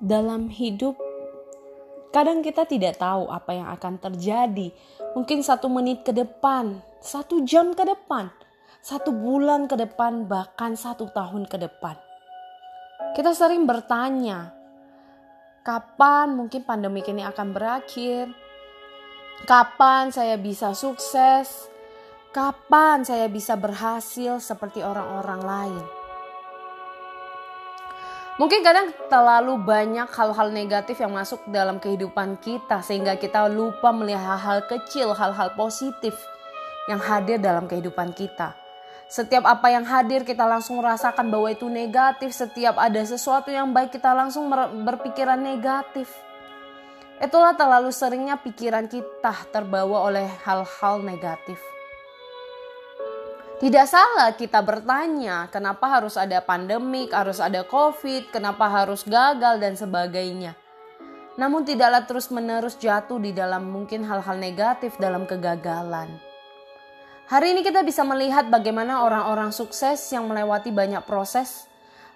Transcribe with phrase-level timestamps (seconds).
[0.00, 0.96] dalam hidup
[2.10, 4.74] kadang kita tidak tahu apa yang akan terjadi.
[5.14, 8.30] Mungkin satu menit ke depan, satu jam ke depan,
[8.82, 11.94] satu bulan ke depan, bahkan satu tahun ke depan.
[13.14, 14.54] Kita sering bertanya,
[15.62, 18.30] kapan mungkin pandemi ini akan berakhir?
[19.46, 21.70] Kapan saya bisa sukses?
[22.30, 25.99] Kapan saya bisa berhasil seperti orang-orang lain?
[28.40, 34.40] Mungkin kadang terlalu banyak hal-hal negatif yang masuk dalam kehidupan kita sehingga kita lupa melihat
[34.40, 36.16] hal-hal kecil, hal-hal positif
[36.88, 38.56] yang hadir dalam kehidupan kita.
[39.12, 42.32] Setiap apa yang hadir kita langsung rasakan bahwa itu negatif.
[42.32, 44.48] Setiap ada sesuatu yang baik kita langsung
[44.88, 46.08] berpikiran negatif.
[47.20, 51.60] Itulah terlalu seringnya pikiran kita terbawa oleh hal-hal negatif.
[53.60, 59.76] Tidak salah kita bertanya, kenapa harus ada pandemik, harus ada COVID, kenapa harus gagal, dan
[59.76, 60.56] sebagainya.
[61.36, 66.08] Namun, tidaklah terus-menerus jatuh di dalam mungkin hal-hal negatif dalam kegagalan.
[67.28, 71.68] Hari ini kita bisa melihat bagaimana orang-orang sukses yang melewati banyak proses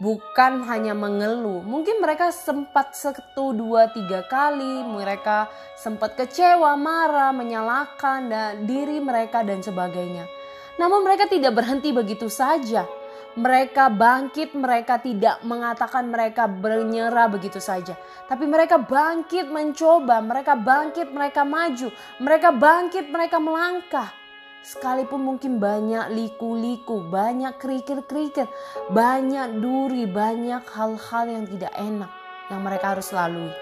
[0.00, 1.60] bukan hanya mengeluh.
[1.60, 9.44] Mungkin mereka sempat satu, dua, tiga kali, mereka sempat kecewa, marah, menyalahkan dan diri mereka
[9.44, 10.24] dan sebagainya.
[10.76, 12.84] Namun mereka tidak berhenti begitu saja.
[13.36, 17.92] Mereka bangkit, mereka tidak mengatakan mereka menyerah begitu saja.
[18.24, 24.08] Tapi mereka bangkit mencoba, mereka bangkit, mereka maju, mereka bangkit, mereka melangkah.
[24.64, 28.48] Sekalipun mungkin banyak liku-liku, banyak kerikil-kerikil,
[28.90, 32.10] banyak duri, banyak hal-hal yang tidak enak
[32.50, 33.52] yang mereka harus lalui.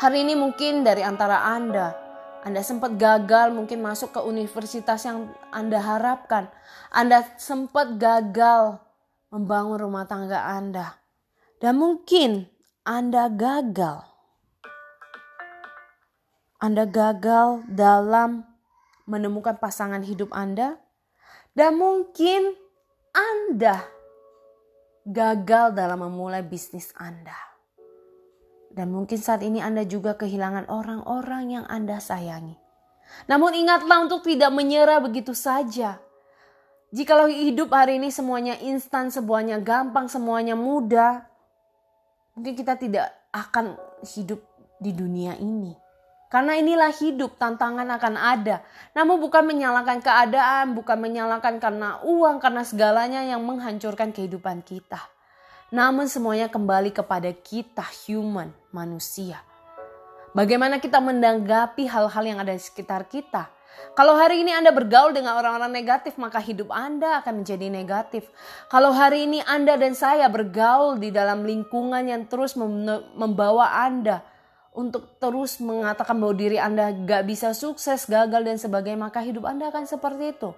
[0.00, 1.92] Hari ini mungkin dari antara Anda
[2.40, 6.48] anda sempat gagal mungkin masuk ke universitas yang Anda harapkan.
[6.88, 8.80] Anda sempat gagal
[9.28, 10.96] membangun rumah tangga Anda.
[11.60, 12.48] Dan mungkin
[12.80, 14.08] Anda gagal.
[16.64, 18.48] Anda gagal dalam
[19.04, 20.80] menemukan pasangan hidup Anda.
[21.52, 22.56] Dan mungkin
[23.12, 23.84] Anda
[25.04, 27.49] gagal dalam memulai bisnis Anda.
[28.70, 32.54] Dan mungkin saat ini Anda juga kehilangan orang-orang yang Anda sayangi.
[33.26, 35.98] Namun ingatlah untuk tidak menyerah begitu saja.
[36.90, 41.22] Jikalau hidup hari ini semuanya instan, semuanya gampang, semuanya mudah,
[42.34, 44.42] mungkin kita tidak akan hidup
[44.82, 45.74] di dunia ini.
[46.30, 48.62] Karena inilah hidup, tantangan akan ada.
[48.94, 55.02] Namun bukan menyalahkan keadaan, bukan menyalahkan karena uang, karena segalanya yang menghancurkan kehidupan kita.
[55.70, 59.38] Namun semuanya kembali kepada kita human, manusia.
[60.34, 63.46] Bagaimana kita menanggapi hal-hal yang ada di sekitar kita.
[63.94, 68.26] Kalau hari ini Anda bergaul dengan orang-orang negatif, maka hidup Anda akan menjadi negatif.
[68.66, 72.58] Kalau hari ini Anda dan saya bergaul di dalam lingkungan yang terus
[73.14, 74.26] membawa Anda
[74.74, 79.70] untuk terus mengatakan bahwa diri Anda gak bisa sukses, gagal, dan sebagainya, maka hidup Anda
[79.70, 80.50] akan seperti itu.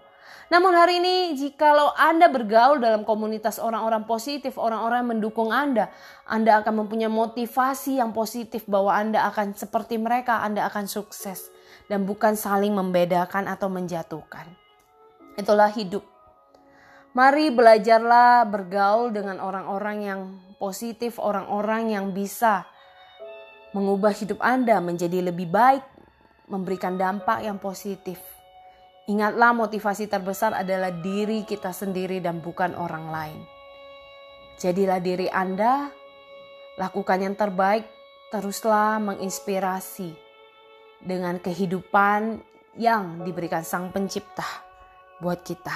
[0.53, 5.89] Namun hari ini jikalau Anda bergaul dalam komunitas orang-orang positif, orang-orang mendukung Anda,
[6.29, 11.49] Anda akan mempunyai motivasi yang positif bahwa Anda akan seperti mereka, Anda akan sukses
[11.89, 14.45] dan bukan saling membedakan atau menjatuhkan.
[15.41, 16.05] Itulah hidup.
[17.13, 20.21] Mari belajarlah bergaul dengan orang-orang yang
[20.57, 22.65] positif, orang-orang yang bisa
[23.73, 25.85] mengubah hidup Anda menjadi lebih baik,
[26.49, 28.21] memberikan dampak yang positif.
[29.11, 33.41] Ingatlah motivasi terbesar adalah diri kita sendiri dan bukan orang lain.
[34.63, 35.91] Jadilah diri Anda,
[36.79, 37.83] lakukan yang terbaik,
[38.31, 40.15] teruslah menginspirasi
[41.03, 42.39] dengan kehidupan
[42.79, 44.47] yang diberikan Sang Pencipta
[45.19, 45.75] buat kita.